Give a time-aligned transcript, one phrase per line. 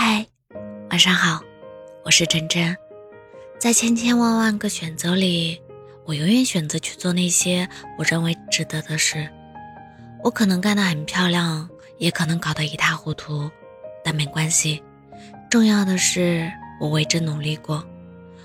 [0.00, 0.24] 嗨，
[0.90, 1.42] 晚上好，
[2.04, 2.76] 我是真真。
[3.58, 5.60] 在千千万万个选择里，
[6.06, 9.28] 我永远选择去做那些我认为值得的事。
[10.22, 13.50] 我可能干得很漂亮，也可能搞得一塌糊涂，
[14.04, 14.80] 但没关系。
[15.50, 16.48] 重要的是
[16.80, 17.84] 我为之努力过。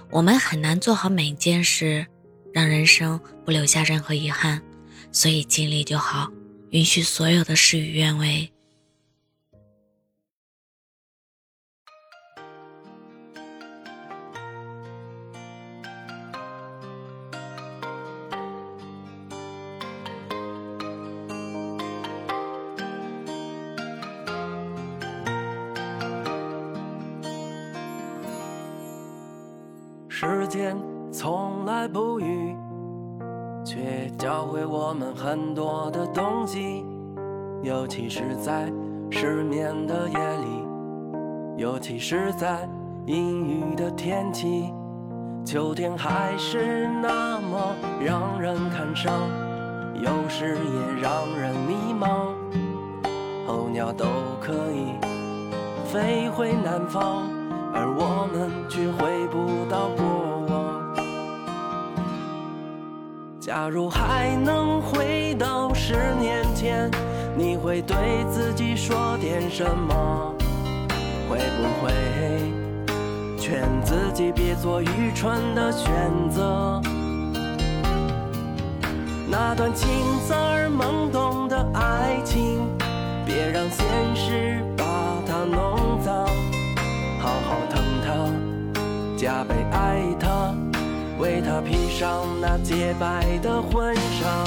[0.09, 2.03] 我们很难做好每一件事，
[2.51, 4.59] 让人生不留下任何遗憾，
[5.11, 6.31] 所以尽力就好，
[6.71, 8.51] 允许所有的事与愿违。
[30.23, 30.77] 时间
[31.11, 32.55] 从来不语，
[33.65, 36.85] 却教会我们很多的东西。
[37.61, 38.71] 尤其是在
[39.11, 40.65] 失眠的夜里，
[41.57, 42.65] 尤其是在
[43.05, 44.73] 阴雨的天气，
[45.43, 49.27] 秋天还是那么让人感伤，
[49.95, 52.29] 有时也让人迷茫。
[53.45, 54.05] 候鸟都
[54.39, 54.93] 可以
[55.91, 57.27] 飞回南方。
[57.75, 59.89] 而我们却回不到
[63.55, 66.89] 假如还能回到十年前，
[67.37, 67.95] 你会对
[68.31, 70.33] 自己说点什么？
[71.29, 71.93] 会不会
[73.37, 75.87] 劝自己别做愚蠢的选
[76.31, 76.81] 择？
[79.29, 79.87] 那段青
[80.27, 80.91] 涩而懵
[91.23, 94.43] 为她披上那洁白的婚纱。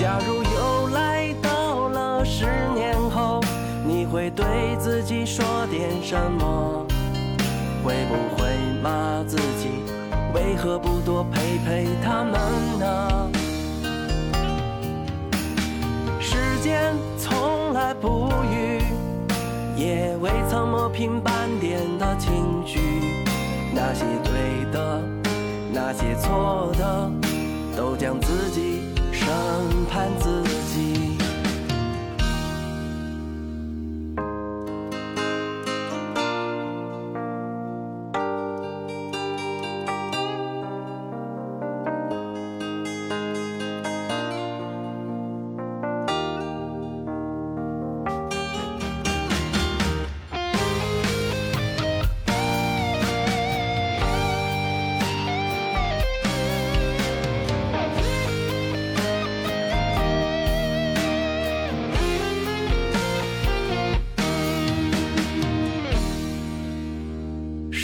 [0.00, 3.40] 假如又来到了十年后，
[3.84, 4.46] 你会对
[4.78, 6.86] 自己说点什么？
[7.82, 8.48] 会不会
[8.80, 9.70] 骂自己，
[10.32, 12.32] 为何不多陪陪他们
[12.78, 13.30] 呢？
[16.20, 18.80] 时间从来不语。
[19.76, 22.78] 也未曾磨平半点的情绪，
[23.72, 25.00] 那些对的，
[25.72, 27.10] 那些错的，
[27.76, 29.28] 都将自己审
[29.90, 30.42] 判自
[30.74, 30.97] 己。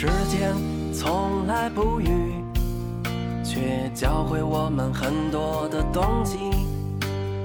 [0.05, 0.53] 时间
[0.93, 2.35] 从来不语，
[3.43, 6.37] 却教会我们很多的东西。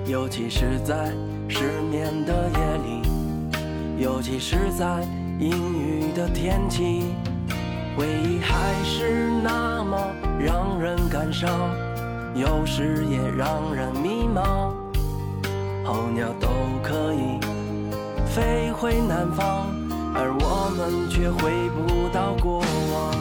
[0.05, 1.11] 尤其是在
[1.49, 5.01] 失眠的夜里，尤其是在
[5.39, 7.07] 阴雨的天气，
[7.97, 9.97] 回忆还是那么
[10.39, 11.51] 让人感伤，
[12.35, 14.71] 有时也让人迷茫。
[15.83, 16.47] 候鸟都
[16.83, 17.41] 可以
[18.27, 19.80] 飞回南方。
[20.15, 22.59] 而我们却回不到过
[22.93, 23.15] 往。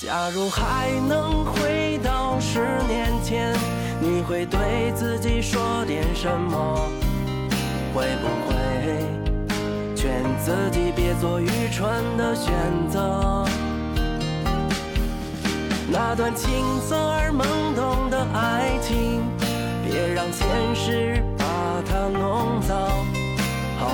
[0.00, 3.54] 假如还能回到十年前，
[4.00, 6.88] 你会对自己说点什么？
[7.94, 8.54] 会不会
[9.94, 12.52] 劝自己别做愚蠢的选
[12.88, 13.44] 择？
[15.90, 16.50] 那段青
[16.80, 17.44] 涩而懵
[17.76, 19.22] 懂的爱情，
[19.84, 21.44] 别让现实把
[21.86, 23.11] 它弄脏。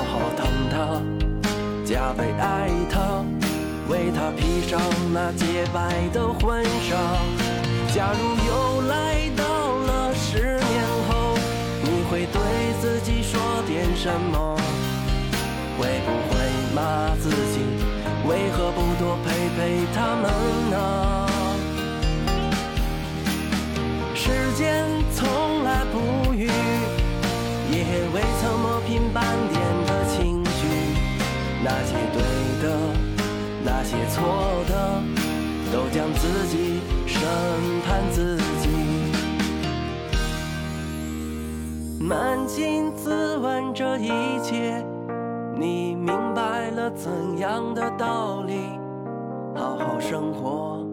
[0.09, 1.01] 好疼他，
[1.85, 3.23] 加倍爱他，
[3.87, 4.79] 为他披上
[5.13, 6.97] 那洁白的婚纱。
[7.93, 9.43] 假如又来到
[9.85, 11.37] 了十年后，
[11.83, 12.41] 你会对
[12.81, 14.57] 自己说点什么？
[15.77, 16.35] 会不会
[16.75, 17.61] 骂自己，
[18.27, 18.71] 为何
[31.61, 32.21] 那些对
[32.61, 32.77] 的，
[33.63, 34.23] 那些错
[34.67, 35.03] 的，
[35.73, 37.21] 都将自己审
[37.85, 38.69] 判自己。
[42.01, 44.09] 扪心自问，这一
[44.41, 44.83] 切，
[45.55, 48.79] 你明白了怎样的道理？
[49.55, 50.83] 好好生活，